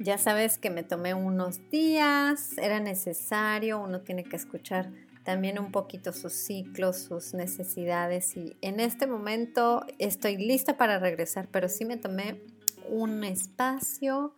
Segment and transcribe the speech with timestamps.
[0.00, 4.90] ya sabes que me tomé unos días, era necesario, uno tiene que escuchar
[5.24, 11.48] también un poquito sus ciclos, sus necesidades y en este momento estoy lista para regresar,
[11.52, 12.40] pero sí me tomé
[12.88, 14.34] un espacio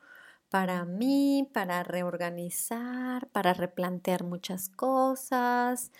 [0.50, 5.92] para mí, para reorganizar, para replantear muchas cosas,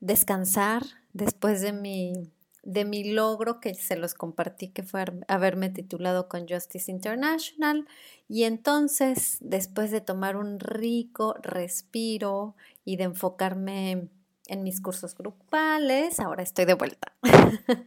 [0.00, 0.82] descansar
[1.14, 2.30] después de mi
[2.68, 7.86] de mi logro que se los compartí, que fue haberme titulado con Justice International.
[8.28, 14.10] Y entonces, después de tomar un rico respiro y de enfocarme
[14.48, 16.18] en mis cursos grupales.
[16.18, 17.12] Ahora estoy de vuelta.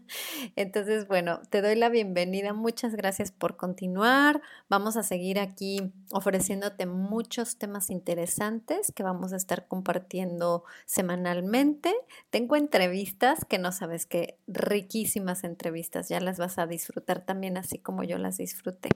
[0.55, 2.53] Entonces, bueno, te doy la bienvenida.
[2.53, 4.41] Muchas gracias por continuar.
[4.69, 11.93] Vamos a seguir aquí ofreciéndote muchos temas interesantes que vamos a estar compartiendo semanalmente.
[12.29, 16.07] Tengo entrevistas que no sabes qué riquísimas entrevistas.
[16.07, 18.89] Ya las vas a disfrutar también así como yo las disfruté.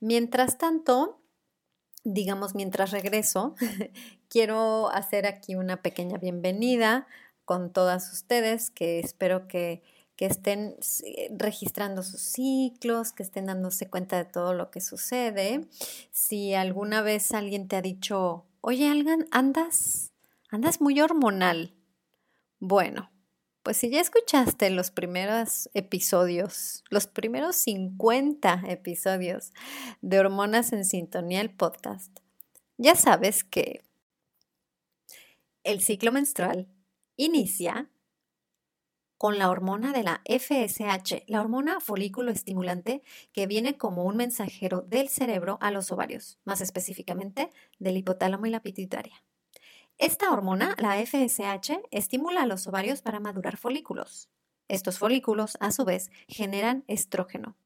[0.00, 1.21] Mientras tanto,
[2.04, 3.54] digamos, mientras regreso,
[4.28, 7.06] quiero hacer aquí una pequeña bienvenida
[7.44, 9.82] con todas ustedes, que espero que,
[10.16, 10.76] que, estén
[11.30, 15.68] registrando sus ciclos, que estén dándose cuenta de todo lo que sucede.
[16.10, 18.90] Si alguna vez alguien te ha dicho, oye,
[19.30, 20.12] andas,
[20.50, 21.74] andas muy hormonal.
[22.58, 23.11] Bueno,
[23.62, 29.52] pues si ya escuchaste los primeros episodios, los primeros 50 episodios
[30.00, 32.18] de Hormonas en Sintonía, el podcast,
[32.76, 33.82] ya sabes que
[35.64, 36.68] el ciclo menstrual
[37.16, 37.90] inicia
[39.16, 43.02] con la hormona de la FSH, la hormona folículo estimulante
[43.32, 48.50] que viene como un mensajero del cerebro a los ovarios, más específicamente del hipotálamo y
[48.50, 49.22] la pituitaria.
[50.02, 54.28] Esta hormona, la FSH, estimula a los ovarios para madurar folículos.
[54.66, 57.56] Estos folículos, a su vez, generan estrógeno.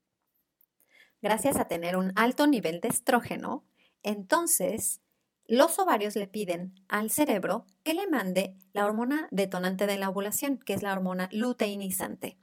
[1.23, 3.65] Gracias a tener un alto nivel de estrógeno,
[4.03, 5.01] entonces
[5.47, 10.59] los ovarios le piden al cerebro que le mande la hormona detonante de la ovulación,
[10.59, 12.37] que es la hormona luteinizante.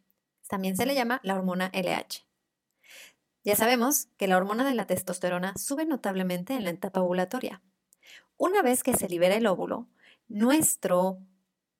[0.47, 2.25] También se le llama la hormona LH.
[3.43, 7.61] Ya sabemos que la hormona de la testosterona sube notablemente en la etapa ovulatoria.
[8.45, 9.87] Una vez que se libera el óvulo,
[10.27, 11.19] nuestro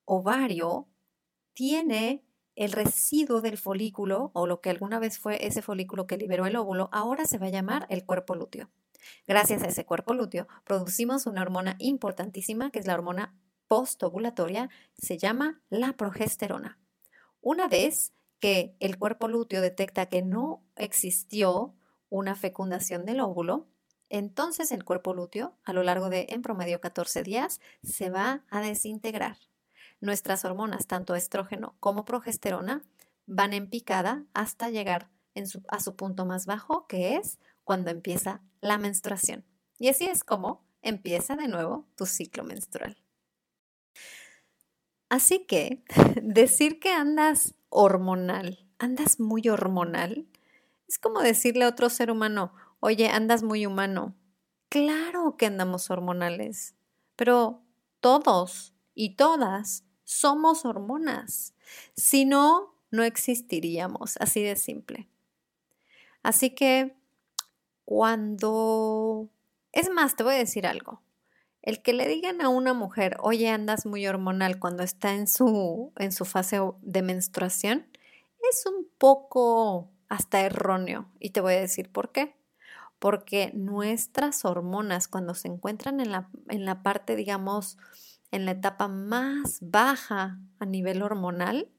[0.06, 0.88] ovario
[1.52, 2.24] tiene
[2.56, 6.56] el residuo del folículo o lo que alguna vez fue ese folículo que liberó el
[6.56, 8.70] óvulo, ahora se va a llamar el cuerpo lúteo.
[9.26, 13.38] Gracias a ese cuerpo lúteo producimos una hormona importantísima que es la hormona
[13.68, 16.78] postovulatoria, se llama la progesterona.
[17.42, 21.74] Una vez que el cuerpo lúteo detecta que no existió
[22.08, 23.68] una fecundación del óvulo,
[24.16, 28.60] entonces el cuerpo lúteo, a lo largo de en promedio 14 días, se va a
[28.60, 29.36] desintegrar.
[30.00, 32.84] Nuestras hormonas, tanto estrógeno como progesterona,
[33.26, 35.10] van en picada hasta llegar
[35.66, 39.44] a su punto más bajo, que es cuando empieza la menstruación.
[39.80, 42.96] Y así es como empieza de nuevo tu ciclo menstrual.
[45.08, 45.82] Así que
[46.22, 50.28] decir que andas hormonal, andas muy hormonal,
[50.86, 52.54] es como decirle a otro ser humano,
[52.86, 54.14] Oye, andas muy humano.
[54.68, 56.74] Claro que andamos hormonales,
[57.16, 57.62] pero
[58.00, 61.54] todos y todas somos hormonas.
[61.96, 65.08] Si no, no existiríamos, así de simple.
[66.22, 66.94] Así que
[67.86, 69.30] cuando...
[69.72, 71.00] Es más, te voy a decir algo.
[71.62, 75.90] El que le digan a una mujer, oye, andas muy hormonal cuando está en su,
[75.96, 77.86] en su fase de menstruación,
[78.52, 81.10] es un poco hasta erróneo.
[81.18, 82.43] Y te voy a decir por qué
[83.04, 87.76] porque nuestras hormonas cuando se encuentran en la, en la parte, digamos,
[88.30, 91.70] en la etapa más baja a nivel hormonal,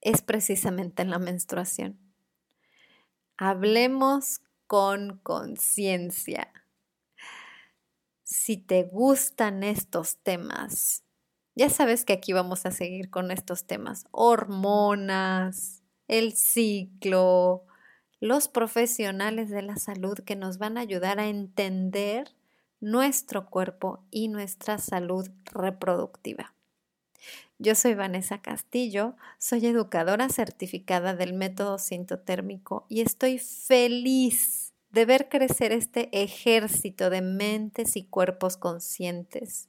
[0.00, 1.98] es precisamente en la menstruación.
[3.36, 6.52] Hablemos con conciencia.
[8.22, 11.02] si te gustan estos temas,
[11.56, 14.04] ya sabes que aquí vamos a seguir con estos temas.
[14.12, 17.64] Hormonas, el ciclo,
[18.20, 22.28] los profesionales de la salud que nos van a ayudar a entender
[22.80, 26.54] nuestro cuerpo y nuestra salud reproductiva.
[27.58, 35.28] Yo soy Vanessa Castillo, soy educadora certificada del método sintotérmico y estoy feliz de ver
[35.28, 39.68] crecer este ejército de mentes y cuerpos conscientes.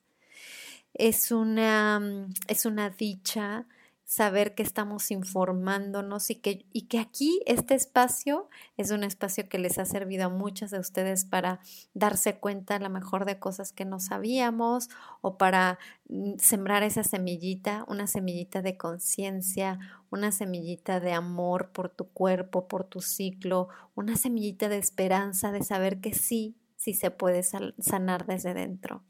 [0.93, 3.65] Es una, mm, es una dicha
[4.11, 9.57] saber que estamos informándonos y que, y que aquí este espacio es un espacio que
[9.57, 11.61] les ha servido a muchas de ustedes para
[11.93, 14.89] darse cuenta a mejor de cosas que no sabíamos
[15.21, 15.79] o para
[16.09, 19.79] mm, sembrar esa semillita, una semillita de conciencia,
[20.09, 25.63] una semillita de amor por tu cuerpo, por tu ciclo, una semillita de esperanza de
[25.63, 29.05] saber que sí, sí se puede sanar desde dentro.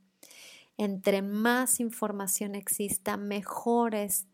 [0.77, 4.27] Entre más información exista, mejores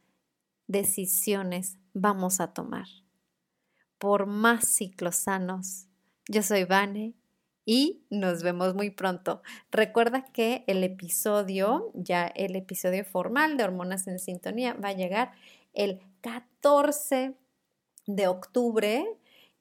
[0.67, 2.87] decisiones vamos a tomar.
[3.97, 5.87] Por más ciclos sanos.
[6.27, 7.15] Yo soy Vane
[7.65, 9.41] y nos vemos muy pronto.
[9.71, 15.31] Recuerda que el episodio, ya el episodio formal de Hormonas en Sintonía, va a llegar
[15.73, 17.33] el 14
[18.05, 19.05] de octubre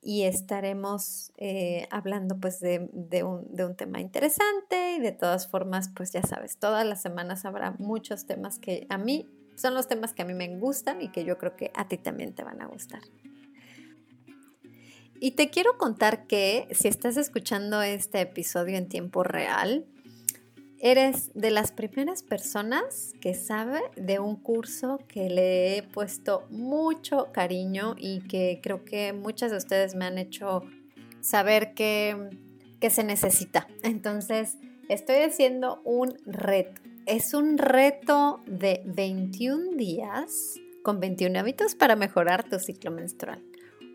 [0.00, 2.78] y estaremos eh, hablando pues de,
[3.24, 7.44] un, de, un, tema interesante y de todas formas pues ya sabes, todas las semanas
[7.44, 9.26] habrá muchos temas que a mí
[9.56, 11.98] son los temas que a mí me gustan y que yo creo que a ti
[11.98, 13.00] también te van a gustar.
[15.18, 19.86] Y te quiero contar que si estás escuchando este episodio en tiempo real,
[20.78, 27.32] eres de las primeras personas que sabe de un curso que le he puesto mucho
[27.32, 30.62] cariño y que creo que muchas de ustedes me han hecho
[31.22, 32.28] saber que,
[32.78, 33.66] que se necesita.
[33.82, 34.58] Entonces,
[34.90, 42.48] estoy haciendo un reto es un reto de 21 días con 21 hábitos para mejorar
[42.48, 43.42] tu ciclo menstrual.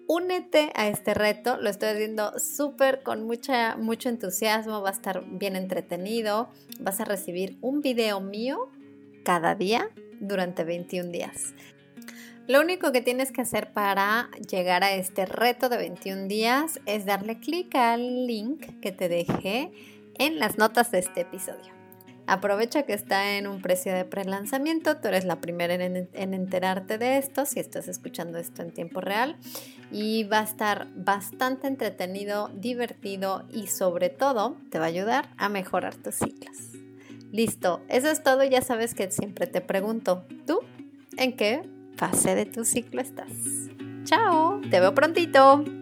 [0.08, 5.26] Únete a este reto, lo estoy haciendo súper con mucha, mucho entusiasmo, va a estar
[5.26, 6.50] bien entretenido,
[6.80, 8.70] vas a recibir un video mío
[9.24, 9.90] cada día
[10.22, 11.54] durante 21 días.
[12.48, 17.06] Lo único que tienes que hacer para llegar a este reto de 21 días es
[17.06, 19.72] darle clic al link que te dejé
[20.18, 21.81] en las notas de este episodio.
[22.32, 27.18] Aprovecha que está en un precio de pre-lanzamiento, tú eres la primera en, enterarte de
[27.18, 29.36] esto si estás escuchando esto en tiempo real
[29.92, 35.50] y va a estar bastante entretenido, divertido y sobre todo te va a ayudar a
[35.50, 36.56] mejorar tus ciclos.
[37.34, 40.62] Listo, eso es todo, ya sabes que siempre te pregunto, ¿tú
[41.18, 43.28] en qué fase de tu ciclo estás?
[44.06, 45.81] Chao, te veo prontito.